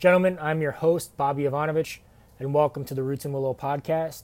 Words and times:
Gentlemen, 0.00 0.38
I'm 0.40 0.62
your 0.62 0.72
host, 0.72 1.14
Bobby 1.18 1.44
Ivanovich, 1.44 2.00
and 2.38 2.54
welcome 2.54 2.86
to 2.86 2.94
the 2.94 3.02
Roots 3.02 3.26
and 3.26 3.34
Willow 3.34 3.52
podcast, 3.52 4.22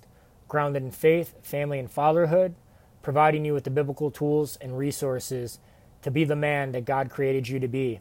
grounded 0.48 0.82
in 0.82 0.90
faith, 0.90 1.34
family, 1.42 1.78
and 1.78 1.90
fatherhood, 1.90 2.54
providing 3.02 3.44
you 3.44 3.52
with 3.52 3.64
the 3.64 3.70
biblical 3.70 4.10
tools 4.10 4.56
and 4.62 4.78
resources 4.78 5.58
to 6.00 6.10
be 6.10 6.24
the 6.24 6.34
man 6.34 6.72
that 6.72 6.86
God 6.86 7.10
created 7.10 7.48
you 7.48 7.60
to 7.60 7.68
be. 7.68 8.00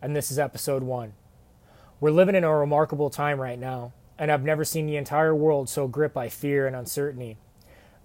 And 0.00 0.16
this 0.16 0.30
is 0.30 0.38
episode 0.38 0.82
one. 0.82 1.12
We're 2.00 2.12
living 2.12 2.34
in 2.34 2.44
a 2.44 2.56
remarkable 2.56 3.10
time 3.10 3.38
right 3.38 3.58
now, 3.58 3.92
and 4.18 4.32
I've 4.32 4.42
never 4.42 4.64
seen 4.64 4.86
the 4.86 4.96
entire 4.96 5.34
world 5.34 5.68
so 5.68 5.86
gripped 5.86 6.14
by 6.14 6.30
fear 6.30 6.66
and 6.66 6.74
uncertainty. 6.74 7.36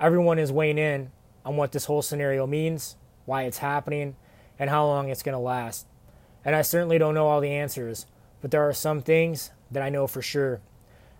Everyone 0.01 0.37
is 0.37 0.51
weighing 0.51 0.77
in 0.77 1.11
on 1.45 1.55
what 1.55 1.71
this 1.71 1.85
whole 1.85 2.01
scenario 2.01 2.45
means, 2.45 2.97
why 3.23 3.43
it's 3.43 3.59
happening, 3.59 4.17
and 4.59 4.69
how 4.69 4.85
long 4.85 5.07
it's 5.07 5.23
going 5.23 5.31
to 5.31 5.39
last. 5.39 5.87
And 6.43 6.57
I 6.57 6.61
certainly 6.61 6.97
don't 6.97 7.13
know 7.13 7.27
all 7.27 7.39
the 7.39 7.51
answers, 7.51 8.05
but 8.47 8.51
there 8.51 8.69
are 8.69 8.71
some 8.71 9.01
things 9.01 9.51
that 9.69 9.83
I 9.83 9.89
know 9.89 10.07
for 10.07 10.21
sure. 10.21 10.61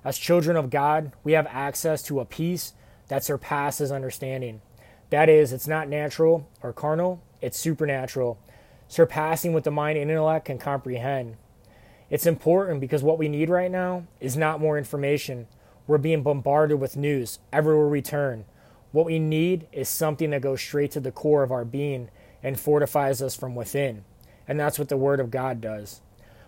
As 0.05 0.17
children 0.17 0.55
of 0.55 0.69
God, 0.69 1.11
we 1.25 1.33
have 1.33 1.45
access 1.47 2.01
to 2.03 2.21
a 2.21 2.25
peace 2.25 2.71
that 3.09 3.21
surpasses 3.21 3.91
understanding. 3.91 4.61
That 5.09 5.27
is, 5.27 5.51
it's 5.51 5.67
not 5.67 5.89
natural 5.89 6.47
or 6.63 6.71
carnal, 6.71 7.21
it's 7.41 7.59
supernatural, 7.59 8.39
surpassing 8.87 9.51
what 9.51 9.65
the 9.65 9.71
mind 9.71 9.97
and 9.97 10.09
intellect 10.09 10.45
can 10.45 10.57
comprehend. 10.57 11.35
It's 12.09 12.25
important 12.25 12.79
because 12.79 13.03
what 13.03 13.19
we 13.19 13.27
need 13.27 13.49
right 13.49 13.69
now 13.69 14.07
is 14.21 14.37
not 14.37 14.61
more 14.61 14.77
information. 14.77 15.47
We're 15.85 15.97
being 15.97 16.23
bombarded 16.23 16.79
with 16.79 16.95
news 16.95 17.39
everywhere 17.51 17.89
we 17.89 18.01
turn. 18.01 18.45
What 18.93 19.05
we 19.05 19.19
need 19.19 19.67
is 19.73 19.89
something 19.89 20.29
that 20.29 20.39
goes 20.41 20.61
straight 20.61 20.91
to 20.91 21.01
the 21.01 21.11
core 21.11 21.43
of 21.43 21.51
our 21.51 21.65
being 21.65 22.09
and 22.41 22.57
fortifies 22.57 23.21
us 23.21 23.35
from 23.35 23.53
within. 23.53 24.05
And 24.47 24.57
that's 24.57 24.79
what 24.79 24.87
the 24.87 24.95
Word 24.95 25.19
of 25.19 25.29
God 25.29 25.59
does. 25.59 25.99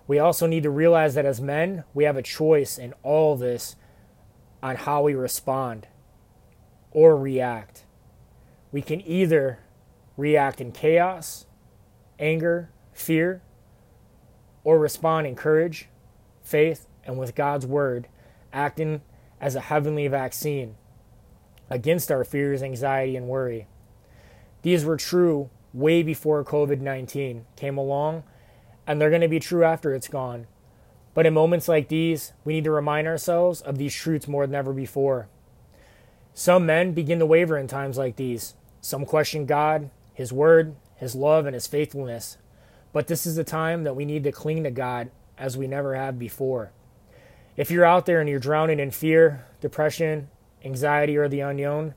We 0.10 0.18
also 0.18 0.48
need 0.48 0.64
to 0.64 0.72
realize 0.72 1.14
that 1.14 1.28
as 1.28 1.40
men, 1.40 1.84
we 1.94 2.06
have 2.06 2.18
a 2.18 2.24
choice 2.24 2.80
in 2.80 2.96
all 3.04 3.36
this 3.36 3.76
on 4.64 4.76
how 4.76 5.04
we 5.04 5.14
respond 5.14 5.88
or 6.90 7.16
react. 7.16 7.84
We 8.72 8.82
can 8.82 9.02
either 9.06 9.60
react 10.18 10.62
in 10.62 10.72
chaos, 10.72 11.46
anger, 12.18 12.72
fear, 12.92 13.44
or 14.64 14.80
respond 14.80 15.28
in 15.28 15.36
courage, 15.36 15.90
faith, 16.42 16.88
and 17.06 17.20
with 17.20 17.36
God's 17.36 17.68
Word, 17.68 18.08
acting 18.52 19.04
as 19.40 19.54
a 19.54 19.62
heavenly 19.62 20.08
vaccine 20.08 20.74
against 21.70 22.12
our 22.12 22.24
fears, 22.24 22.64
anxiety, 22.64 23.16
and 23.16 23.28
worry. 23.28 23.68
These 24.64 24.86
were 24.86 24.98
true 24.98 25.52
way 25.72 26.02
before 26.02 26.44
COVID 26.44 26.80
19 26.80 27.46
came 27.56 27.78
along, 27.78 28.24
and 28.90 29.00
they're 29.00 29.12
going 29.12 29.22
to 29.22 29.28
be 29.28 29.40
true 29.40 29.64
after 29.64 29.94
it's 29.94 30.08
gone. 30.08 30.48
But 31.14 31.28
in 31.28 31.34
moments 31.36 31.68
like 31.68 31.90
these, 31.90 32.34
we 32.44 32.54
need 32.54 32.64
to 32.64 32.72
remind 32.72 33.08
ourselves 33.08 33.62
of 33.62 33.78
these 33.78 33.94
truths 33.94 34.28
more 34.28 34.48
than 34.48 34.56
ever 34.56 34.74
before. 34.74 35.28
Some 36.34 36.66
men 36.66 36.94
begin 36.94 37.20
to 37.20 37.26
waver 37.28 37.56
in 37.56 37.68
times 37.68 38.00
like 38.00 38.16
these. 38.16 38.56
Some 38.82 39.06
question 39.06 39.46
God, 39.46 39.92
His 40.16 40.34
Word, 40.34 40.76
His 40.96 41.14
love, 41.14 41.46
and 41.46 41.54
His 41.54 41.68
faithfulness. 41.68 42.38
But 42.92 43.06
this 43.06 43.28
is 43.28 43.36
the 43.36 43.44
time 43.44 43.84
that 43.84 43.96
we 43.96 44.06
need 44.06 44.24
to 44.24 44.32
cling 44.32 44.64
to 44.64 44.72
God 44.72 45.12
as 45.38 45.56
we 45.56 45.68
never 45.68 45.94
have 45.94 46.18
before. 46.18 46.72
If 47.56 47.70
you're 47.70 47.86
out 47.86 48.08
there 48.08 48.20
and 48.20 48.28
you're 48.28 48.40
drowning 48.40 48.80
in 48.80 48.90
fear, 48.90 49.46
depression, 49.62 50.30
anxiety, 50.66 51.16
or 51.16 51.30
the 51.30 51.42
unknown, 51.42 51.94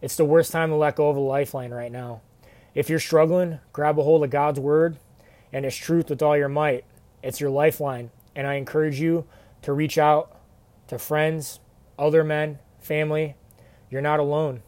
it's 0.00 0.16
the 0.16 0.24
worst 0.24 0.50
time 0.50 0.70
to 0.70 0.76
let 0.76 0.96
go 0.96 1.10
of 1.10 1.16
a 1.16 1.20
lifeline 1.20 1.72
right 1.72 1.92
now. 1.92 2.22
If 2.74 2.88
you're 2.88 3.00
struggling, 3.00 3.58
grab 3.74 3.98
a 3.98 4.02
hold 4.02 4.24
of 4.24 4.30
God's 4.30 4.58
Word 4.60 4.96
and 5.52 5.64
His 5.64 5.76
truth 5.76 6.10
with 6.10 6.22
all 6.22 6.36
your 6.36 6.48
might. 6.48 6.84
It's 7.22 7.40
your 7.40 7.50
lifeline. 7.50 8.10
And 8.34 8.46
I 8.46 8.54
encourage 8.54 9.00
you 9.00 9.26
to 9.62 9.72
reach 9.72 9.98
out 9.98 10.36
to 10.88 10.98
friends, 10.98 11.60
other 11.98 12.22
men, 12.22 12.58
family. 12.80 13.34
You're 13.90 14.02
not 14.02 14.20
alone. 14.20 14.62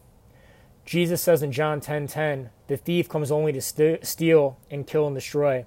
Jesus 0.85 1.21
says 1.21 1.43
in 1.43 1.51
John 1.51 1.79
10:10, 1.79 2.07
10, 2.07 2.07
10, 2.07 2.49
"The 2.67 2.77
thief 2.77 3.07
comes 3.07 3.31
only 3.31 3.51
to 3.51 3.61
st- 3.61 4.05
steal 4.05 4.57
and 4.71 4.87
kill 4.87 5.05
and 5.05 5.15
destroy. 5.15 5.65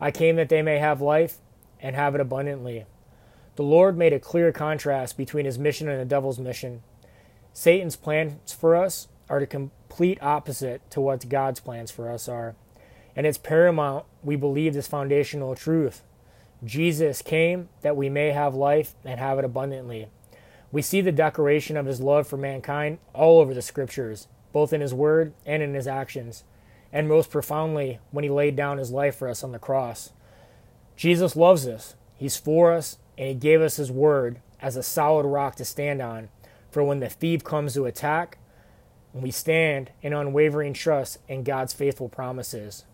I 0.00 0.10
came 0.10 0.36
that 0.36 0.48
they 0.48 0.62
may 0.62 0.78
have 0.78 1.00
life 1.00 1.38
and 1.80 1.94
have 1.94 2.14
it 2.14 2.20
abundantly." 2.20 2.86
The 3.54 3.62
Lord 3.62 3.96
made 3.96 4.12
a 4.12 4.18
clear 4.18 4.50
contrast 4.50 5.16
between 5.16 5.44
his 5.44 5.58
mission 5.58 5.88
and 5.88 6.00
the 6.00 6.04
devil's 6.04 6.38
mission. 6.38 6.82
Satan's 7.52 7.96
plans 7.96 8.52
for 8.52 8.74
us 8.74 9.08
are 9.28 9.40
the 9.40 9.46
complete 9.46 10.18
opposite 10.22 10.80
to 10.90 11.00
what 11.00 11.28
God's 11.28 11.60
plans 11.60 11.90
for 11.90 12.10
us 12.10 12.28
are. 12.28 12.54
And 13.14 13.26
it's 13.26 13.38
paramount 13.38 14.04
we 14.22 14.36
believe 14.36 14.74
this 14.74 14.86
foundational 14.86 15.54
truth. 15.54 16.02
Jesus 16.64 17.22
came 17.22 17.68
that 17.82 17.96
we 17.96 18.08
may 18.08 18.30
have 18.30 18.54
life 18.54 18.94
and 19.04 19.18
have 19.18 19.38
it 19.38 19.44
abundantly. 19.44 20.08
We 20.70 20.80
see 20.82 21.00
the 21.00 21.12
declaration 21.12 21.76
of 21.76 21.86
his 21.86 22.00
love 22.00 22.26
for 22.26 22.36
mankind 22.36 22.98
all 23.12 23.40
over 23.40 23.52
the 23.52 23.62
scriptures, 23.62 24.28
both 24.52 24.72
in 24.72 24.80
his 24.80 24.94
word 24.94 25.34
and 25.44 25.62
in 25.62 25.74
his 25.74 25.86
actions, 25.86 26.44
and 26.92 27.08
most 27.08 27.30
profoundly 27.30 27.98
when 28.10 28.24
he 28.24 28.30
laid 28.30 28.56
down 28.56 28.78
his 28.78 28.90
life 28.90 29.16
for 29.16 29.28
us 29.28 29.42
on 29.42 29.52
the 29.52 29.58
cross. 29.58 30.12
Jesus 30.96 31.36
loves 31.36 31.66
us, 31.66 31.96
he's 32.16 32.36
for 32.36 32.72
us, 32.72 32.98
and 33.18 33.28
he 33.28 33.34
gave 33.34 33.60
us 33.60 33.76
his 33.76 33.90
word 33.90 34.40
as 34.60 34.76
a 34.76 34.82
solid 34.82 35.26
rock 35.26 35.56
to 35.56 35.64
stand 35.64 36.00
on 36.00 36.28
for 36.72 36.82
when 36.82 37.00
the 37.00 37.10
thief 37.10 37.44
comes 37.44 37.74
to 37.74 37.84
attack, 37.84 38.38
we 39.12 39.30
stand 39.30 39.90
in 40.00 40.14
unwavering 40.14 40.72
trust 40.72 41.18
in 41.28 41.44
God's 41.44 41.74
faithful 41.74 42.08
promises. 42.08 42.86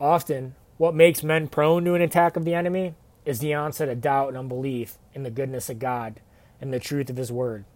Often, 0.00 0.54
what 0.78 0.94
makes 0.94 1.22
men 1.22 1.46
prone 1.48 1.84
to 1.84 1.94
an 1.94 2.00
attack 2.00 2.36
of 2.36 2.46
the 2.46 2.54
enemy 2.54 2.94
is 3.26 3.38
the 3.38 3.52
onset 3.52 3.90
of 3.90 4.00
doubt 4.00 4.28
and 4.28 4.38
unbelief 4.38 4.96
in 5.12 5.24
the 5.24 5.30
goodness 5.30 5.68
of 5.68 5.78
God 5.78 6.20
and 6.58 6.72
the 6.72 6.80
truth 6.80 7.10
of 7.10 7.18
His 7.18 7.30
Word. 7.30 7.66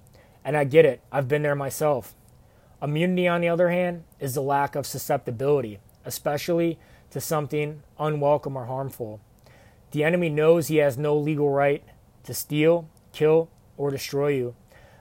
And 0.42 0.56
I 0.56 0.64
get 0.64 0.86
it, 0.86 1.02
I've 1.12 1.28
been 1.28 1.42
there 1.42 1.54
myself. 1.54 2.14
Immunity, 2.82 3.28
on 3.28 3.42
the 3.42 3.48
other 3.48 3.68
hand, 3.68 4.04
is 4.20 4.34
the 4.34 4.42
lack 4.42 4.74
of 4.74 4.86
susceptibility, 4.86 5.80
especially 6.04 6.78
to 7.10 7.20
something 7.20 7.82
unwelcome 7.98 8.56
or 8.56 8.64
harmful. 8.66 9.20
The 9.90 10.02
enemy 10.02 10.30
knows 10.30 10.68
he 10.68 10.76
has 10.76 10.96
no 10.96 11.16
legal 11.16 11.50
right 11.50 11.84
to 12.24 12.32
steal, 12.32 12.88
kill, 13.12 13.50
or 13.76 13.90
destroy 13.90 14.28
you 14.28 14.54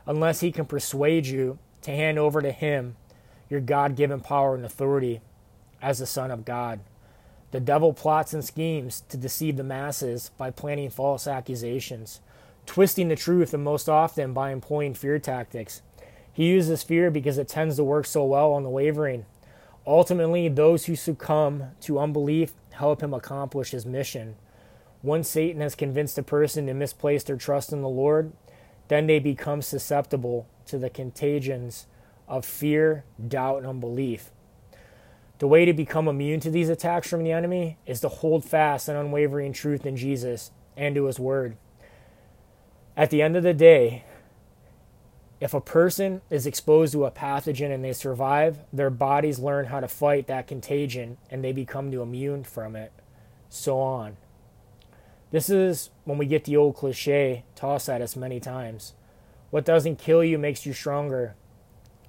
unless 0.05 0.41
he 0.41 0.51
can 0.51 0.65
persuade 0.65 1.25
you 1.25 1.57
to 1.81 1.91
hand 1.91 2.19
over 2.19 2.41
to 2.41 2.51
him 2.51 2.97
your 3.49 3.61
God 3.61 3.95
given 3.95 4.19
power 4.19 4.55
and 4.55 4.65
authority 4.65 5.21
as 5.81 5.99
the 5.99 6.05
Son 6.05 6.31
of 6.31 6.45
God. 6.45 6.79
The 7.53 7.59
devil 7.59 7.93
plots 7.93 8.33
and 8.33 8.43
schemes 8.43 9.03
to 9.09 9.15
deceive 9.15 9.57
the 9.57 9.63
masses 9.63 10.31
by 10.39 10.49
planting 10.49 10.89
false 10.89 11.27
accusations, 11.27 12.19
twisting 12.65 13.09
the 13.09 13.15
truth, 13.15 13.53
and 13.53 13.63
most 13.63 13.87
often 13.87 14.33
by 14.33 14.51
employing 14.51 14.95
fear 14.95 15.19
tactics. 15.19 15.83
He 16.33 16.47
uses 16.47 16.81
fear 16.81 17.11
because 17.11 17.37
it 17.37 17.47
tends 17.47 17.75
to 17.75 17.83
work 17.83 18.07
so 18.07 18.25
well 18.25 18.53
on 18.53 18.63
the 18.63 18.71
wavering. 18.71 19.27
Ultimately, 19.85 20.47
those 20.47 20.85
who 20.85 20.95
succumb 20.95 21.65
to 21.81 21.99
unbelief 21.99 22.53
help 22.71 23.03
him 23.03 23.13
accomplish 23.13 23.69
his 23.69 23.85
mission. 23.85 24.33
Once 25.03 25.29
Satan 25.29 25.61
has 25.61 25.75
convinced 25.75 26.17
a 26.17 26.23
person 26.23 26.65
to 26.65 26.73
misplace 26.73 27.23
their 27.23 27.35
trust 27.35 27.71
in 27.71 27.83
the 27.83 27.87
Lord, 27.87 28.33
then 28.87 29.05
they 29.05 29.19
become 29.19 29.61
susceptible 29.61 30.47
to 30.65 30.79
the 30.79 30.89
contagions 30.89 31.85
of 32.27 32.45
fear, 32.45 33.03
doubt, 33.27 33.59
and 33.59 33.67
unbelief. 33.67 34.31
The 35.43 35.47
way 35.47 35.65
to 35.65 35.73
become 35.73 36.07
immune 36.07 36.39
to 36.39 36.49
these 36.49 36.69
attacks 36.69 37.09
from 37.09 37.21
the 37.21 37.33
enemy 37.33 37.77
is 37.85 37.99
to 37.99 38.07
hold 38.07 38.45
fast 38.45 38.87
and 38.87 38.97
unwavering 38.97 39.51
truth 39.51 39.85
in 39.85 39.97
Jesus 39.97 40.51
and 40.77 40.95
to 40.95 41.03
His 41.03 41.19
Word. 41.19 41.57
At 42.95 43.09
the 43.09 43.21
end 43.21 43.35
of 43.35 43.43
the 43.43 43.53
day, 43.53 44.05
if 45.41 45.53
a 45.53 45.59
person 45.59 46.21
is 46.29 46.47
exposed 46.47 46.93
to 46.93 47.03
a 47.03 47.11
pathogen 47.11 47.73
and 47.73 47.83
they 47.83 47.91
survive, 47.91 48.59
their 48.71 48.89
bodies 48.89 49.37
learn 49.37 49.65
how 49.65 49.81
to 49.81 49.87
fight 49.89 50.27
that 50.27 50.47
contagion 50.47 51.17
and 51.29 51.43
they 51.43 51.51
become 51.51 51.91
immune 51.91 52.45
from 52.45 52.77
it. 52.77 52.93
So 53.49 53.81
on. 53.81 54.15
This 55.31 55.49
is 55.49 55.89
when 56.05 56.17
we 56.17 56.25
get 56.25 56.45
the 56.45 56.55
old 56.55 56.77
cliche 56.77 57.43
tossed 57.53 57.89
at 57.89 58.01
us 58.01 58.15
many 58.15 58.39
times. 58.39 58.93
What 59.49 59.65
doesn't 59.65 59.99
kill 59.99 60.23
you 60.23 60.37
makes 60.37 60.65
you 60.65 60.71
stronger. 60.71 61.35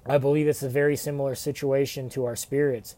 I 0.05 0.19
believe 0.19 0.47
it's 0.47 0.63
a 0.63 0.69
very 0.69 0.95
similar 0.95 1.35
situation 1.35 2.07
to 2.11 2.23
our 2.23 2.37
spirits. 2.37 2.95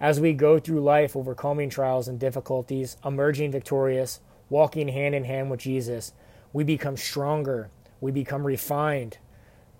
As 0.00 0.20
we 0.20 0.34
go 0.34 0.58
through 0.58 0.80
life 0.80 1.16
overcoming 1.16 1.70
trials 1.70 2.06
and 2.06 2.20
difficulties, 2.20 2.98
emerging 3.04 3.50
victorious, 3.50 4.20
walking 4.50 4.88
hand 4.88 5.14
in 5.14 5.24
hand 5.24 5.50
with 5.50 5.60
Jesus, 5.60 6.12
we 6.52 6.64
become 6.64 6.98
stronger, 6.98 7.70
we 8.00 8.12
become 8.12 8.46
refined, 8.46 9.16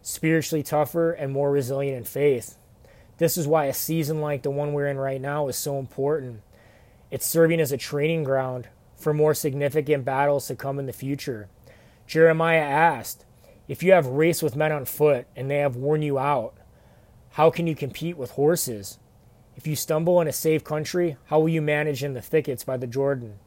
spiritually 0.00 0.62
tougher, 0.62 1.12
and 1.12 1.32
more 1.32 1.50
resilient 1.50 1.98
in 1.98 2.04
faith. 2.04 2.56
This 3.18 3.36
is 3.36 3.46
why 3.46 3.66
a 3.66 3.74
season 3.74 4.20
like 4.20 4.42
the 4.42 4.50
one 4.50 4.72
we're 4.72 4.88
in 4.88 4.98
right 4.98 5.20
now 5.20 5.48
is 5.48 5.56
so 5.56 5.78
important. 5.78 6.40
It's 7.10 7.26
serving 7.26 7.60
as 7.60 7.72
a 7.72 7.76
training 7.76 8.24
ground 8.24 8.68
for 8.96 9.12
more 9.12 9.34
significant 9.34 10.04
battles 10.04 10.46
to 10.46 10.56
come 10.56 10.78
in 10.78 10.86
the 10.86 10.92
future. 10.92 11.48
Jeremiah 12.06 12.58
asked, 12.58 13.24
If 13.68 13.82
you 13.82 13.92
have 13.92 14.06
raced 14.06 14.42
with 14.42 14.56
men 14.56 14.72
on 14.72 14.86
foot 14.86 15.26
and 15.36 15.50
they 15.50 15.58
have 15.58 15.76
worn 15.76 16.00
you 16.00 16.18
out, 16.18 16.54
how 17.32 17.50
can 17.50 17.66
you 17.66 17.74
compete 17.74 18.16
with 18.16 18.32
horses? 18.32 18.98
If 19.56 19.66
you 19.66 19.74
stumble 19.74 20.20
in 20.20 20.28
a 20.28 20.32
safe 20.32 20.62
country, 20.62 21.16
how 21.26 21.40
will 21.40 21.48
you 21.48 21.62
manage 21.62 22.04
in 22.04 22.12
the 22.12 22.20
thickets 22.20 22.62
by 22.62 22.76
the 22.76 22.86
Jordan? 22.86 23.38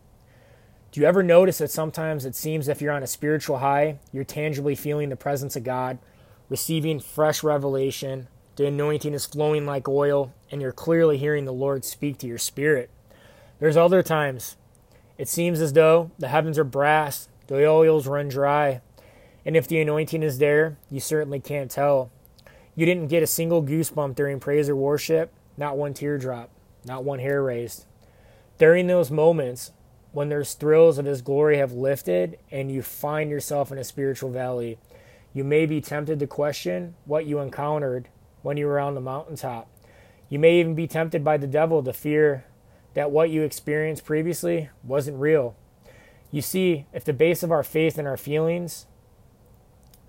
Do 0.92 1.00
you 1.00 1.06
ever 1.06 1.22
notice 1.22 1.60
that 1.60 1.70
sometimes 1.70 2.26
it 2.26 2.36
seems 2.36 2.68
if 2.68 2.82
you're 2.82 2.94
on 2.94 3.04
a 3.04 3.08
spiritual 3.08 3.60
high, 3.60 4.00
you're 4.12 4.24
tangibly 4.24 4.74
feeling 4.74 5.10
the 5.10 5.16
presence 5.16 5.56
of 5.56 5.64
God, 5.64 6.00
receiving 6.50 7.00
fresh 7.00 7.44
revelation, 7.44 8.28
the 8.56 8.66
anointing 8.66 9.14
is 9.14 9.28
flowing 9.28 9.68
like 9.68 9.88
oil, 9.88 10.34
and 10.50 10.62
you're 10.62 10.72
clearly 10.72 11.20
hearing 11.20 11.46
the 11.46 11.54
Lord 11.54 11.86
speak 11.86 12.18
to 12.18 12.28
your 12.28 12.40
spirit? 12.40 12.90
There's 13.60 13.78
other 13.78 14.02
times 14.02 14.56
it 15.20 15.30
seems 15.30 15.62
as 15.62 15.74
though 15.74 16.10
the 16.18 16.30
heavens 16.30 16.58
are 16.58 16.64
brass, 16.64 17.30
the 17.46 17.68
oils 17.68 18.08
run 18.08 18.30
dry, 18.30 18.82
and 19.46 19.56
if 19.56 19.68
the 19.68 19.80
anointing 19.80 20.24
is 20.24 20.40
there, 20.40 20.78
you 20.90 21.00
certainly 21.00 21.40
can't 21.40 21.70
tell. 21.70 22.10
You 22.76 22.88
didn't 22.88 23.10
get 23.10 23.22
a 23.22 23.28
single 23.28 23.62
goosebump 23.62 24.16
during 24.16 24.40
praise 24.40 24.70
or 24.70 24.76
worship, 24.76 25.32
not 25.60 25.78
one 25.78 25.94
teardrop, 25.94 26.50
not 26.86 27.04
one 27.04 27.20
hair 27.20 27.44
raised. 27.44 27.86
During 28.58 28.88
those 28.88 29.12
moments, 29.12 29.72
when 30.14 30.30
those 30.30 30.54
thrills 30.54 30.98
of 30.98 31.06
His 31.06 31.22
glory 31.22 31.58
have 31.58 31.74
lifted 31.74 32.40
and 32.50 32.72
you 32.72 32.82
find 32.82 33.30
yourself 33.30 33.72
in 33.72 33.78
a 33.78 33.84
spiritual 33.84 34.32
valley, 34.32 34.80
you 35.34 35.44
may 35.44 35.66
be 35.66 35.82
tempted 35.82 36.18
to 36.20 36.28
question 36.28 36.96
what 37.06 37.26
you 37.26 37.40
encountered 37.40 38.08
when 38.42 38.58
you 38.58 38.66
were 38.66 38.80
on 38.80 38.96
the 38.96 39.02
mountaintop. 39.02 39.70
You 40.30 40.40
may 40.40 40.60
even 40.60 40.76
be 40.76 40.88
tempted 40.88 41.24
by 41.24 41.38
the 41.38 41.46
devil 41.46 41.84
to 41.84 41.94
fear 41.94 42.46
that 42.94 43.12
what 43.12 43.30
you 43.30 43.44
experienced 43.44 44.06
previously 44.06 44.70
wasn't 44.84 45.20
real. 45.20 45.56
You 46.32 46.42
see, 46.42 46.86
if 46.94 47.04
the 47.04 47.14
base 47.14 47.44
of 47.44 47.52
our 47.52 47.64
faith 47.64 47.98
and 47.98 48.08
our 48.08 48.18
feelings, 48.18 48.86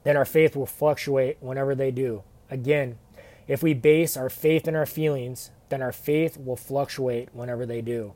then 0.04 0.16
our 0.16 0.24
faith 0.24 0.54
will 0.54 0.66
fluctuate 0.66 1.38
whenever 1.40 1.74
they 1.74 1.90
do. 1.90 2.22
Again, 2.50 2.98
if 3.50 3.64
we 3.64 3.74
base 3.74 4.16
our 4.16 4.30
faith 4.30 4.68
in 4.68 4.76
our 4.76 4.86
feelings, 4.86 5.50
then 5.70 5.82
our 5.82 5.90
faith 5.90 6.38
will 6.38 6.54
fluctuate 6.54 7.30
whenever 7.32 7.66
they 7.66 7.82
do. 7.82 8.12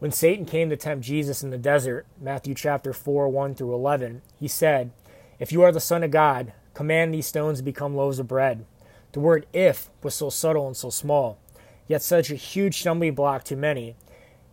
When 0.00 0.10
Satan 0.10 0.44
came 0.44 0.70
to 0.70 0.76
tempt 0.76 1.06
Jesus 1.06 1.44
in 1.44 1.50
the 1.50 1.56
desert, 1.56 2.04
Matthew 2.20 2.52
chapter 2.52 2.92
4, 2.92 3.28
1 3.28 3.54
through 3.54 3.72
11, 3.72 4.22
he 4.40 4.48
said, 4.48 4.90
If 5.38 5.52
you 5.52 5.62
are 5.62 5.70
the 5.70 5.78
Son 5.78 6.02
of 6.02 6.10
God, 6.10 6.52
command 6.74 7.14
these 7.14 7.28
stones 7.28 7.58
to 7.58 7.64
become 7.64 7.94
loaves 7.94 8.18
of 8.18 8.26
bread. 8.26 8.64
The 9.12 9.20
word 9.20 9.46
if 9.52 9.88
was 10.02 10.16
so 10.16 10.30
subtle 10.30 10.66
and 10.66 10.76
so 10.76 10.90
small, 10.90 11.38
yet 11.86 12.02
such 12.02 12.28
a 12.28 12.34
huge 12.34 12.80
stumbling 12.80 13.14
block 13.14 13.44
to 13.44 13.54
many, 13.54 13.94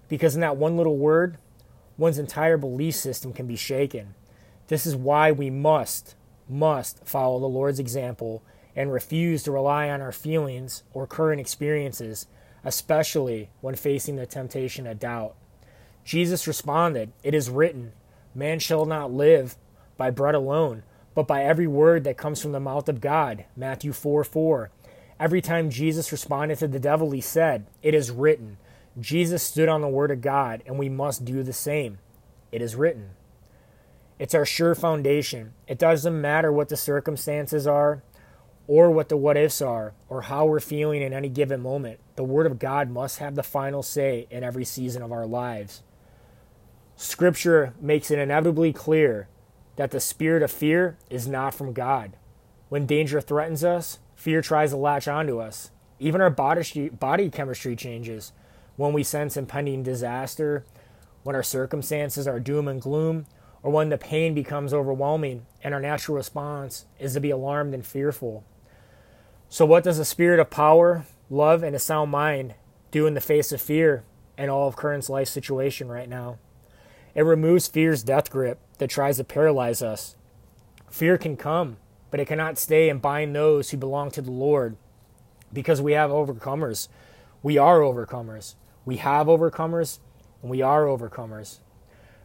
because 0.07 0.35
in 0.35 0.41
that 0.41 0.57
one 0.57 0.77
little 0.77 0.97
word, 0.97 1.39
one's 1.97 2.19
entire 2.19 2.57
belief 2.57 2.93
system 2.93 3.33
can 3.33 3.47
be 3.47 3.55
shaken. 3.55 4.13
This 4.67 4.85
is 4.85 4.95
why 4.95 5.31
we 5.31 5.49
must, 5.49 6.13
must 6.47 7.03
follow 7.03 7.39
the 7.39 7.47
Lord's 7.47 7.79
example 7.79 8.43
and 8.75 8.91
refuse 8.91 9.43
to 9.43 9.51
rely 9.51 9.89
on 9.89 10.01
our 10.01 10.11
feelings 10.11 10.83
or 10.93 11.07
current 11.07 11.41
experiences, 11.41 12.27
especially 12.63 13.49
when 13.61 13.75
facing 13.75 14.15
the 14.15 14.25
temptation 14.25 14.87
of 14.87 14.99
doubt. 14.99 15.35
Jesus 16.03 16.47
responded, 16.47 17.11
It 17.23 17.33
is 17.33 17.49
written, 17.49 17.93
Man 18.33 18.59
shall 18.59 18.85
not 18.85 19.11
live 19.11 19.55
by 19.97 20.11
bread 20.11 20.35
alone, 20.35 20.83
but 21.13 21.27
by 21.27 21.43
every 21.43 21.67
word 21.67 22.03
that 22.03 22.17
comes 22.17 22.41
from 22.41 22.51
the 22.51 22.59
mouth 22.59 22.87
of 22.87 23.01
God. 23.01 23.45
Matthew 23.55 23.91
4 23.91 24.23
4. 24.23 24.71
Every 25.19 25.41
time 25.41 25.69
Jesus 25.69 26.11
responded 26.11 26.59
to 26.59 26.67
the 26.67 26.79
devil, 26.79 27.11
he 27.11 27.21
said, 27.21 27.65
It 27.83 27.93
is 27.93 28.11
written. 28.11 28.57
Jesus 28.99 29.43
stood 29.43 29.69
on 29.69 29.81
the 29.81 29.87
word 29.87 30.11
of 30.11 30.21
God, 30.21 30.63
and 30.65 30.79
we 30.79 30.89
must 30.89 31.25
do 31.25 31.43
the 31.43 31.53
same. 31.53 31.99
It 32.51 32.61
is 32.61 32.75
written. 32.75 33.11
It's 34.17 34.35
our 34.35 34.45
sure 34.45 34.75
foundation. 34.75 35.53
It 35.67 35.77
doesn't 35.79 36.19
matter 36.19 36.51
what 36.51 36.69
the 36.69 36.77
circumstances 36.77 37.67
are, 37.67 38.03
or 38.69 38.91
what 38.91 39.09
the 39.09 39.17
what 39.17 39.35
ifs 39.35 39.63
are, 39.63 39.95
or 40.09 40.21
how 40.21 40.45
we're 40.45 40.59
feeling 40.59 41.01
in 41.01 41.11
any 41.11 41.27
given 41.27 41.59
moment. 41.59 41.99
The 42.15 42.23
Word 42.23 42.45
of 42.45 42.59
God 42.59 42.87
must 42.87 43.17
have 43.17 43.33
the 43.33 43.41
final 43.41 43.81
say 43.81 44.27
in 44.29 44.43
every 44.43 44.63
season 44.63 45.01
of 45.01 45.11
our 45.11 45.25
lives. 45.25 45.81
Scripture 46.95 47.73
makes 47.81 48.11
it 48.11 48.19
inevitably 48.19 48.71
clear 48.71 49.27
that 49.77 49.89
the 49.89 49.99
spirit 49.99 50.43
of 50.43 50.51
fear 50.51 50.99
is 51.09 51.27
not 51.27 51.55
from 51.55 51.73
God. 51.73 52.15
When 52.67 52.85
danger 52.85 53.19
threatens 53.19 53.63
us, 53.63 53.97
fear 54.15 54.39
tries 54.39 54.69
to 54.69 54.77
latch 54.77 55.07
onto 55.07 55.39
us. 55.39 55.71
Even 55.97 56.21
our 56.21 56.29
body, 56.29 56.89
body 56.89 57.31
chemistry 57.31 57.75
changes. 57.75 58.33
When 58.75 58.93
we 58.93 59.01
sense 59.01 59.35
impending 59.35 59.81
disaster, 59.81 60.63
when 61.23 61.35
our 61.35 61.41
circumstances 61.41 62.27
are 62.27 62.39
doom 62.39 62.67
and 62.67 62.79
gloom, 62.79 63.25
or 63.63 63.71
when 63.71 63.89
the 63.89 63.97
pain 63.97 64.35
becomes 64.35 64.75
overwhelming 64.75 65.47
and 65.63 65.73
our 65.73 65.81
natural 65.81 66.17
response 66.17 66.85
is 66.99 67.15
to 67.15 67.19
be 67.19 67.31
alarmed 67.31 67.73
and 67.73 67.83
fearful. 67.83 68.45
So, 69.51 69.65
what 69.65 69.83
does 69.83 69.97
a 69.97 70.05
spirit 70.05 70.39
of 70.39 70.51
power, 70.51 71.05
love, 71.27 71.63
and 71.63 71.75
a 71.75 71.79
sound 71.79 72.11
mind 72.11 72.53
do 72.91 73.07
in 73.07 73.15
the 73.15 73.21
face 73.21 73.51
of 73.51 73.59
fear 73.59 74.03
and 74.37 74.51
all 74.51 74.67
of 74.67 74.75
current 74.75 75.09
life 75.09 75.27
situation 75.27 75.87
right 75.87 76.07
now? 76.07 76.37
It 77.15 77.23
removes 77.23 77.67
fear's 77.67 78.03
death 78.03 78.29
grip 78.29 78.59
that 78.77 78.91
tries 78.91 79.17
to 79.17 79.23
paralyze 79.23 79.81
us. 79.81 80.15
Fear 80.91 81.17
can 81.17 81.35
come, 81.35 81.77
but 82.11 82.19
it 82.19 82.27
cannot 82.27 82.59
stay 82.59 82.89
and 82.89 83.01
bind 83.01 83.35
those 83.35 83.71
who 83.71 83.77
belong 83.77 84.11
to 84.11 84.21
the 84.21 84.29
Lord 84.29 84.77
because 85.51 85.81
we 85.81 85.93
have 85.93 86.11
overcomers. 86.11 86.87
We 87.41 87.57
are 87.57 87.79
overcomers. 87.79 88.53
We 88.85 88.97
have 88.97 89.25
overcomers, 89.25 89.97
and 90.43 90.51
we 90.51 90.61
are 90.61 90.83
overcomers. 90.83 91.57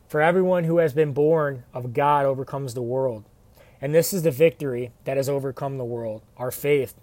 For 0.08 0.20
everyone 0.20 0.64
who 0.64 0.76
has 0.76 0.92
been 0.92 1.14
born 1.14 1.64
of 1.72 1.94
God 1.94 2.26
overcomes 2.26 2.74
the 2.74 2.82
world. 2.82 3.24
And 3.80 3.94
this 3.94 4.12
is 4.12 4.22
the 4.22 4.30
victory 4.30 4.92
that 5.04 5.16
has 5.16 5.30
overcome 5.30 5.78
the 5.78 5.84
world, 5.84 6.22
our 6.36 6.50
faith. 6.50 6.94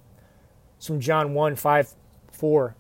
It's 0.82 0.88
from 0.88 1.00
John 1.00 1.36
1 1.36 1.58
5 1.58 1.94
4. 2.32 2.76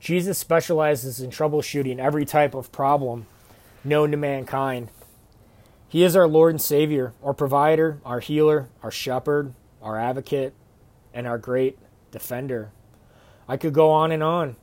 Jesus 0.00 0.36
specializes 0.36 1.20
in 1.20 1.30
troubleshooting 1.30 2.00
every 2.00 2.24
type 2.24 2.54
of 2.54 2.72
problem 2.72 3.26
known 3.84 4.10
to 4.10 4.16
mankind. 4.16 4.88
He 5.86 6.02
is 6.02 6.16
our 6.16 6.26
Lord 6.26 6.54
and 6.54 6.60
Savior, 6.60 7.12
our 7.22 7.34
provider, 7.34 8.00
our 8.04 8.18
healer, 8.18 8.68
our 8.82 8.90
shepherd, 8.90 9.54
our 9.80 9.96
advocate, 9.96 10.54
and 11.14 11.24
our 11.24 11.38
great 11.38 11.78
defender. 12.10 12.72
I 13.46 13.56
could 13.56 13.72
go 13.72 13.90
on 13.90 14.10
and 14.10 14.24
on, 14.24 14.56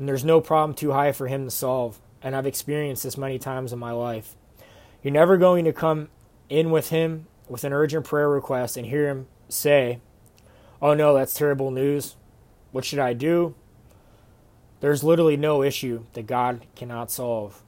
and 0.00 0.08
there's 0.08 0.24
no 0.24 0.40
problem 0.40 0.74
too 0.74 0.90
high 0.90 1.12
for 1.12 1.28
him 1.28 1.44
to 1.44 1.52
solve, 1.52 2.00
and 2.20 2.34
I've 2.34 2.46
experienced 2.46 3.04
this 3.04 3.16
many 3.16 3.38
times 3.38 3.72
in 3.72 3.78
my 3.78 3.92
life. 3.92 4.34
You're 5.04 5.12
never 5.12 5.36
going 5.36 5.66
to 5.66 5.72
come 5.72 6.08
in 6.48 6.72
with 6.72 6.90
him 6.90 7.28
with 7.48 7.62
an 7.62 7.72
urgent 7.72 8.06
prayer 8.06 8.28
request 8.28 8.76
and 8.76 8.86
hear 8.86 9.08
him 9.08 9.28
say, 9.48 10.00
Oh 10.82 10.94
no, 10.94 11.14
that's 11.14 11.34
terrible 11.34 11.70
news. 11.70 12.16
What 12.72 12.84
should 12.84 12.98
I 12.98 13.12
do? 13.12 13.54
There's 14.80 15.04
literally 15.04 15.36
no 15.36 15.62
issue 15.62 16.04
that 16.12 16.26
God 16.26 16.66
cannot 16.74 17.10
solve. 17.10 17.62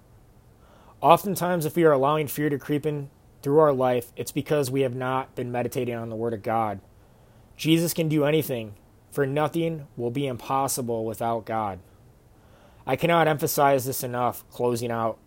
Oftentimes, 1.00 1.64
if 1.64 1.76
we 1.76 1.84
are 1.84 1.92
allowing 1.92 2.26
fear 2.26 2.50
to 2.50 2.58
creep 2.58 2.84
in 2.84 3.08
through 3.42 3.58
our 3.58 3.72
life, 3.72 4.12
it's 4.16 4.32
because 4.32 4.70
we 4.70 4.80
have 4.80 4.94
not 4.94 5.34
been 5.34 5.52
meditating 5.52 5.94
on 5.94 6.10
the 6.10 6.16
Word 6.16 6.34
of 6.34 6.42
God. 6.42 6.80
Jesus 7.56 7.94
can 7.94 8.08
do 8.08 8.24
anything, 8.24 8.74
for 9.10 9.24
nothing 9.24 9.86
will 9.96 10.10
be 10.10 10.26
impossible 10.26 11.04
without 11.04 11.46
God. 11.46 11.78
I 12.86 12.96
cannot 12.96 13.28
emphasize 13.28 13.84
this 13.84 14.02
enough, 14.02 14.44
closing 14.50 14.90
out. 14.90 15.18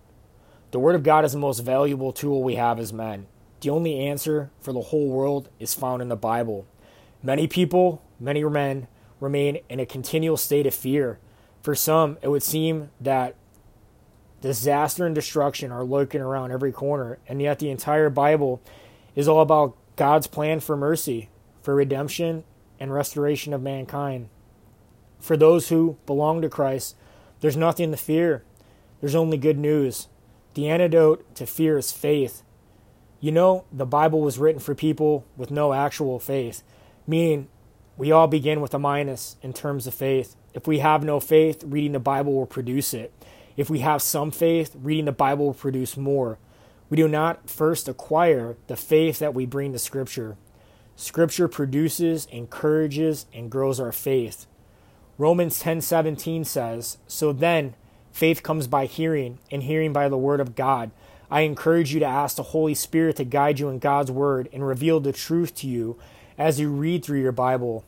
The 0.71 0.79
Word 0.79 0.95
of 0.95 1.03
God 1.03 1.25
is 1.25 1.31
the 1.31 1.39
most 1.39 1.59
valuable 1.59 2.11
tool 2.11 2.43
we 2.43 2.55
have 2.55 2.79
as 2.79 2.93
men. 2.93 3.27
The 3.61 3.69
only 3.69 3.99
answer 3.99 4.51
for 4.59 4.73
the 4.73 4.81
whole 4.81 5.07
world 5.09 5.49
is 5.59 5.73
found 5.73 6.01
in 6.01 6.09
the 6.09 6.15
Bible. 6.15 6.67
Many 7.21 7.47
people, 7.47 8.01
many 8.19 8.43
men, 8.43 8.87
remain 9.19 9.59
in 9.69 9.79
a 9.79 9.85
continual 9.85 10.37
state 10.37 10.65
of 10.65 10.73
fear. 10.73 11.19
For 11.61 11.75
some, 11.75 12.17
it 12.21 12.29
would 12.29 12.43
seem 12.43 12.89
that 13.01 13.35
disaster 14.41 15.05
and 15.05 15.13
destruction 15.13 15.71
are 15.71 15.83
lurking 15.83 16.21
around 16.21 16.51
every 16.51 16.71
corner, 16.71 17.19
and 17.27 17.41
yet 17.41 17.59
the 17.59 17.69
entire 17.69 18.09
Bible 18.09 18.61
is 19.15 19.27
all 19.27 19.41
about 19.41 19.75
God's 19.95 20.27
plan 20.27 20.61
for 20.61 20.77
mercy, 20.77 21.29
for 21.61 21.75
redemption, 21.75 22.45
and 22.79 22.93
restoration 22.93 23.53
of 23.53 23.61
mankind. 23.61 24.29
For 25.19 25.35
those 25.35 25.67
who 25.67 25.97
belong 26.05 26.41
to 26.41 26.49
Christ, 26.49 26.95
there's 27.41 27.57
nothing 27.57 27.91
to 27.91 27.97
fear. 27.97 28.43
There's 29.01 29.15
only 29.15 29.37
good 29.37 29.57
news. 29.57 30.07
The 30.53 30.69
antidote 30.69 31.35
to 31.35 31.45
fear 31.45 31.77
is 31.77 31.91
faith. 31.91 32.43
You 33.19 33.33
know, 33.33 33.65
the 33.71 33.85
Bible 33.85 34.21
was 34.21 34.39
written 34.39 34.61
for 34.61 34.73
people 34.73 35.25
with 35.35 35.51
no 35.51 35.73
actual 35.73 36.19
faith, 36.19 36.63
meaning 37.09 37.47
we 37.97 38.11
all 38.11 38.27
begin 38.27 38.61
with 38.61 38.75
a 38.75 38.79
minus 38.79 39.35
in 39.41 39.51
terms 39.51 39.87
of 39.87 39.95
faith. 39.95 40.35
If 40.53 40.67
we 40.67 40.77
have 40.79 41.03
no 41.03 41.19
faith, 41.19 41.63
reading 41.65 41.93
the 41.93 41.99
Bible 41.99 42.33
will 42.33 42.45
produce 42.45 42.93
it. 42.93 43.11
If 43.57 43.67
we 43.67 43.79
have 43.79 44.03
some 44.03 44.29
faith, 44.29 44.75
reading 44.79 45.05
the 45.05 45.11
Bible 45.11 45.47
will 45.47 45.53
produce 45.55 45.97
more. 45.97 46.37
We 46.87 46.97
do 46.97 47.07
not 47.07 47.49
first 47.49 47.89
acquire 47.89 48.57
the 48.67 48.75
faith 48.75 49.17
that 49.19 49.33
we 49.33 49.47
bring 49.47 49.73
to 49.73 49.79
Scripture. 49.79 50.37
Scripture 50.95 51.47
produces, 51.47 52.27
encourages, 52.31 53.25
and 53.33 53.49
grows 53.49 53.79
our 53.79 53.91
faith. 53.91 54.45
Romans 55.17 55.59
10:17 55.59 56.45
says, 56.45 56.99
"So 57.07 57.33
then 57.33 57.73
faith 58.11 58.43
comes 58.43 58.67
by 58.67 58.85
hearing, 58.85 59.39
and 59.51 59.63
hearing 59.63 59.93
by 59.93 60.09
the 60.09 60.17
word 60.17 60.39
of 60.39 60.55
God." 60.55 60.91
I 61.31 61.41
encourage 61.41 61.93
you 61.93 61.99
to 62.01 62.05
ask 62.05 62.35
the 62.35 62.43
Holy 62.43 62.75
Spirit 62.75 63.15
to 63.17 63.23
guide 63.23 63.59
you 63.59 63.67
in 63.69 63.79
God's 63.79 64.11
word 64.11 64.47
and 64.53 64.65
reveal 64.65 64.99
the 64.99 65.11
truth 65.11 65.55
to 65.55 65.67
you 65.67 65.97
as 66.39 66.59
you 66.59 66.71
read 66.71 67.05
through 67.05 67.21
your 67.21 67.31
Bible. 67.31 67.85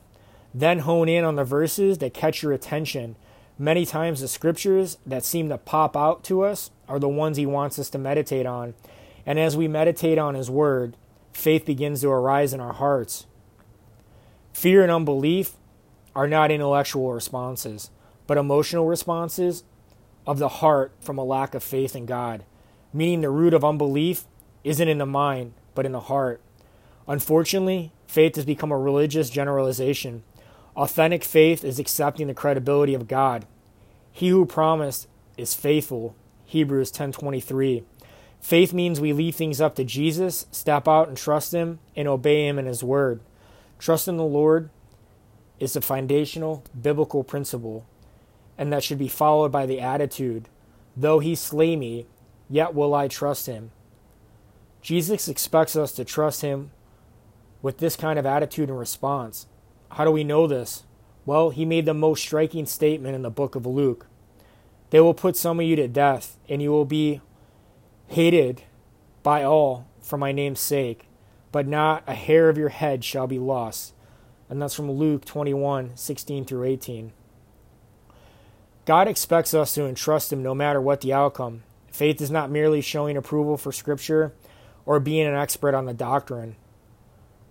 Then 0.54 0.80
hone 0.80 1.10
in 1.10 1.24
on 1.24 1.38
the 1.38 1.44
verses 1.44 1.98
that 1.98 2.14
catch 2.14 2.44
your 2.44 2.52
attention 2.52 3.16
Many 3.62 3.86
times 3.86 4.22
the 4.22 4.28
scriptures 4.28 4.98
that 5.06 5.24
seem 5.24 5.50
to 5.50 5.58
pop 5.60 5.96
out 5.96 6.24
to 6.24 6.42
us 6.42 6.72
are 6.90 6.98
the 6.98 7.08
ones 7.08 7.38
He 7.38 7.46
wants 7.46 7.78
us 7.78 7.92
to 7.92 8.00
meditate 8.00 8.48
on. 8.48 8.74
And 9.24 9.38
as 9.38 9.56
we 9.56 9.68
meditate 9.68 10.18
on 10.18 10.34
His 10.34 10.50
Word, 10.50 10.98
faith 11.32 11.64
begins 11.64 12.02
to 12.02 12.10
arise 12.10 12.56
in 12.56 12.60
our 12.60 12.74
hearts. 12.74 13.28
Fear 14.52 14.82
and 14.82 14.92
unbelief 14.92 15.52
are 16.16 16.28
not 16.28 16.50
intellectual 16.50 17.14
responses, 17.14 17.92
but 18.26 18.40
emotional 18.40 18.88
responses 18.88 19.64
of 20.26 20.40
the 20.40 20.50
heart 20.50 20.92
from 21.00 21.20
a 21.20 21.24
lack 21.24 21.54
of 21.54 21.64
faith 21.64 21.96
in 21.96 22.08
God, 22.08 22.44
meaning 22.92 23.22
the 23.22 23.30
root 23.30 23.54
of 23.54 23.64
unbelief 23.64 24.24
isn't 24.64 24.88
in 24.88 24.98
the 24.98 25.06
mind, 25.06 25.54
but 25.76 25.86
in 25.86 25.92
the 25.92 26.00
heart. 26.00 26.42
Unfortunately, 27.08 27.92
faith 28.08 28.36
has 28.36 28.46
become 28.46 28.72
a 28.72 28.78
religious 28.78 29.30
generalization. 29.30 30.24
Authentic 30.76 31.24
faith 31.24 31.64
is 31.64 31.80
accepting 31.80 32.28
the 32.28 32.34
credibility 32.34 32.94
of 32.94 33.08
God. 33.08 33.46
He 34.12 34.30
who 34.30 34.46
promised 34.46 35.08
is 35.38 35.54
faithful. 35.54 36.16
Hebrews 36.46 36.92
10:23. 36.92 37.84
Faith 38.40 38.74
means 38.74 39.00
we 39.00 39.14
leave 39.14 39.36
things 39.36 39.62
up 39.62 39.76
to 39.76 39.84
Jesus, 39.84 40.48
step 40.52 40.88
out 40.88 41.08
and 41.08 41.16
trust 41.16 41.54
him 41.54 41.80
and 41.96 42.08
obey 42.08 42.48
him 42.48 42.58
in 42.58 42.66
his 42.66 42.84
word. 42.84 43.22
Trust 43.78 44.08
in 44.08 44.18
the 44.18 44.24
Lord 44.24 44.70
is 45.60 45.76
a 45.76 45.82
foundational 45.82 46.64
biblical 46.80 47.24
principle, 47.24 47.86
and 48.58 48.74
that 48.74 48.84
should 48.84 48.98
be 48.98 49.08
followed 49.08 49.52
by 49.52 49.66
the 49.66 49.80
attitude, 49.80 50.50
though 50.98 51.20
he 51.20 51.36
slay 51.36 51.76
me, 51.76 52.08
yet 52.50 52.74
will 52.74 52.94
I 52.94 53.08
trust 53.08 53.46
him. 53.46 53.72
Jesus 54.82 55.28
expects 55.28 55.76
us 55.76 55.92
to 55.94 56.04
trust 56.04 56.42
him 56.42 56.72
with 57.62 57.78
this 57.78 57.96
kind 57.96 58.18
of 58.18 58.26
attitude 58.26 58.70
and 58.70 58.80
response. 58.80 59.48
How 59.92 60.06
do 60.06 60.12
we 60.12 60.24
know 60.24 60.48
this? 60.48 60.84
Well, 61.26 61.52
he 61.52 61.66
made 61.66 61.86
the 61.86 61.94
most 61.94 62.22
striking 62.22 62.66
statement 62.66 63.16
in 63.16 63.22
the 63.22 63.30
book 63.30 63.56
of 63.56 63.66
Luke. 63.66 64.08
They 64.90 65.00
will 65.00 65.14
put 65.14 65.38
some 65.38 65.60
of 65.60 65.66
you 65.66 65.76
to 65.78 65.88
death, 65.88 66.38
and 66.50 66.62
you 66.62 66.72
will 66.72 66.86
be 66.86 67.22
hated 68.08 68.64
by 69.24 69.44
all 69.44 69.88
for 70.02 70.18
my 70.18 70.32
name's 70.32 70.60
sake, 70.60 71.08
but 71.52 71.68
not 71.68 72.04
a 72.08 72.14
hair 72.14 72.50
of 72.50 72.58
your 72.58 72.70
head 72.70 73.04
shall 73.04 73.28
be 73.28 73.40
lost. 73.40 73.94
And 74.50 74.62
that's 74.62 74.76
from 74.76 74.92
Luke 74.92 75.24
21 75.24 75.96
16 75.96 76.46
through 76.46 76.64
18. 76.66 77.14
God 78.86 79.08
expects 79.08 79.54
us 79.54 79.74
to 79.76 79.86
entrust 79.86 80.34
Him 80.34 80.44
no 80.44 80.54
matter 80.54 80.82
what 80.82 81.02
the 81.02 81.14
outcome. 81.14 81.64
Faith 81.92 82.20
is 82.20 82.32
not 82.32 82.50
merely 82.50 82.82
showing 82.82 83.16
approval 83.16 83.56
for 83.56 83.72
Scripture 83.72 84.34
or 84.86 85.00
being 85.00 85.28
an 85.28 85.36
expert 85.36 85.76
on 85.76 85.86
the 85.86 85.94
doctrine. 85.94 86.56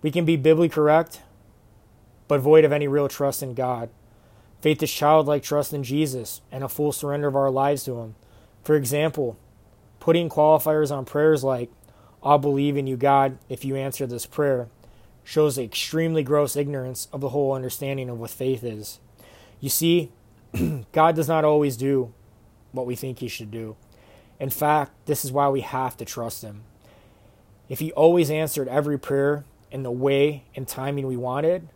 We 0.01 0.11
can 0.11 0.25
be 0.25 0.35
biblically 0.35 0.69
correct, 0.69 1.21
but 2.27 2.39
void 2.41 2.65
of 2.65 2.71
any 2.71 2.87
real 2.87 3.07
trust 3.07 3.43
in 3.43 3.53
God. 3.53 3.89
Faith 4.61 4.81
is 4.83 4.91
childlike 4.91 5.43
trust 5.43 5.73
in 5.73 5.83
Jesus 5.83 6.41
and 6.51 6.63
a 6.63 6.69
full 6.69 6.91
surrender 6.91 7.27
of 7.27 7.35
our 7.35 7.49
lives 7.49 7.83
to 7.85 7.99
Him. 7.99 8.15
For 8.63 8.75
example, 8.75 9.37
putting 9.99 10.29
qualifiers 10.29 10.95
on 10.95 11.05
prayers 11.05 11.43
like, 11.43 11.71
I'll 12.23 12.37
believe 12.37 12.77
in 12.77 12.87
you, 12.87 12.97
God, 12.97 13.37
if 13.49 13.65
you 13.65 13.75
answer 13.75 14.05
this 14.05 14.27
prayer, 14.27 14.67
shows 15.23 15.57
extremely 15.57 16.23
gross 16.23 16.55
ignorance 16.55 17.07
of 17.11 17.21
the 17.21 17.29
whole 17.29 17.53
understanding 17.53 18.09
of 18.09 18.19
what 18.19 18.29
faith 18.29 18.63
is. 18.63 18.99
You 19.59 19.69
see, 19.69 20.11
God 20.91 21.15
does 21.15 21.27
not 21.27 21.45
always 21.45 21.77
do 21.77 22.13
what 22.71 22.85
we 22.85 22.95
think 22.95 23.19
He 23.19 23.27
should 23.27 23.51
do. 23.51 23.75
In 24.39 24.49
fact, 24.49 24.91
this 25.05 25.25
is 25.25 25.31
why 25.31 25.49
we 25.49 25.61
have 25.61 25.97
to 25.97 26.05
trust 26.05 26.43
Him. 26.43 26.63
If 27.69 27.79
He 27.79 27.91
always 27.93 28.29
answered 28.29 28.67
every 28.67 28.99
prayer 28.99 29.45
in 29.71 29.83
the 29.83 29.91
way 29.91 30.43
and 30.55 30.67
timing 30.67 31.07
we 31.07 31.17
wanted, 31.17 31.67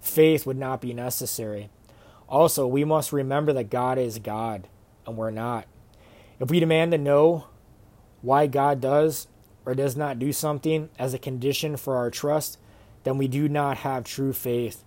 faith 0.00 0.46
would 0.46 0.58
not 0.58 0.80
be 0.80 0.92
necessary. 0.92 1.70
Also, 2.28 2.66
we 2.66 2.84
must 2.84 3.12
remember 3.12 3.52
that 3.52 3.70
God 3.70 3.98
is 3.98 4.18
God 4.18 4.68
and 5.06 5.16
we're 5.16 5.30
not. 5.30 5.66
If 6.38 6.50
we 6.50 6.60
demand 6.60 6.92
to 6.92 6.98
know 6.98 7.46
why 8.22 8.46
God 8.46 8.80
does 8.80 9.28
or 9.64 9.74
does 9.74 9.96
not 9.96 10.18
do 10.18 10.32
something 10.32 10.88
as 10.98 11.12
a 11.12 11.18
condition 11.18 11.76
for 11.76 11.96
our 11.96 12.10
trust, 12.10 12.58
then 13.04 13.18
we 13.18 13.28
do 13.28 13.48
not 13.48 13.78
have 13.78 14.04
true 14.04 14.32
faith. 14.32 14.84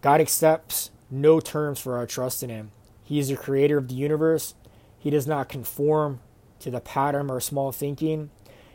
God 0.00 0.20
accepts 0.20 0.90
no 1.10 1.40
terms 1.40 1.80
for 1.80 1.96
our 1.96 2.06
trust 2.06 2.42
in 2.42 2.50
Him. 2.50 2.70
He 3.02 3.18
is 3.18 3.28
the 3.28 3.36
creator 3.36 3.78
of 3.78 3.88
the 3.88 3.94
universe. 3.94 4.54
He 4.98 5.10
does 5.10 5.26
not 5.26 5.48
conform 5.48 6.20
to 6.60 6.70
the 6.70 6.80
pattern 6.80 7.30
our 7.30 7.40
small 7.40 7.72
thinking 7.72 8.30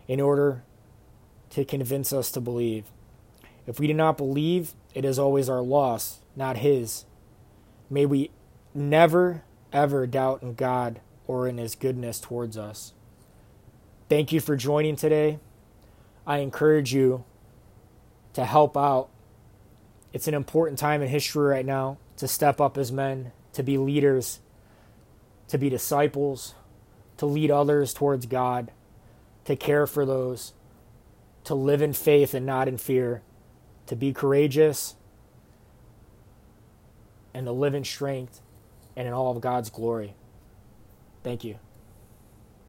in 0.08 0.20
order 0.20 0.64
to 1.56 1.64
convince 1.64 2.12
us 2.12 2.32
to 2.32 2.42
believe. 2.42 2.84
If 3.66 3.80
we 3.80 3.88
do 3.88 3.94
not 3.94 4.18
believe, 4.18 4.74
it 4.94 5.06
is 5.06 5.18
always 5.18 5.48
our 5.48 5.62
loss, 5.62 6.20
not 6.36 6.58
His. 6.58 7.06
May 7.90 8.06
we 8.06 8.32
never, 8.74 9.46
ever 9.72 10.06
doubt 10.06 10.44
in 10.44 10.56
God 10.56 11.00
or 11.28 11.48
in 11.48 11.58
His 11.58 11.74
goodness 11.74 12.20
towards 12.20 12.58
us. 12.58 12.92
Thank 14.10 14.34
you 14.34 14.42
for 14.42 14.58
joining 14.58 14.98
today. 14.98 15.40
I 16.28 16.40
encourage 16.40 16.94
you 16.94 17.24
to 18.34 18.44
help 18.44 18.76
out. 18.76 19.08
It's 20.12 20.28
an 20.28 20.34
important 20.34 20.78
time 20.78 21.02
in 21.02 21.08
history 21.08 21.48
right 21.48 21.66
now 21.66 22.00
to 22.18 22.28
step 22.28 22.60
up 22.60 22.78
as 22.78 22.92
men, 22.92 23.32
to 23.54 23.64
be 23.64 23.78
leaders, 23.78 24.42
to 25.48 25.58
be 25.58 25.70
disciples, 25.70 26.54
to 27.16 27.26
lead 27.26 27.50
others 27.50 27.94
towards 27.94 28.26
God, 28.26 28.72
to 29.46 29.56
care 29.56 29.88
for 29.88 30.06
those, 30.06 30.52
to 31.46 31.56
live 31.56 31.82
in 31.82 31.94
faith 31.94 32.34
and 32.34 32.46
not 32.46 32.68
in 32.68 32.78
fear, 32.78 33.22
to 33.88 33.96
be 33.96 34.14
courageous, 34.14 34.96
and 37.34 37.46
to 37.46 37.52
live 37.52 37.74
in 37.74 37.84
strength 37.84 38.42
and 38.96 39.08
in 39.08 39.14
all 39.14 39.36
of 39.36 39.42
God's 39.42 39.70
glory. 39.70 40.16
Thank 41.24 41.44
you. 41.44 41.60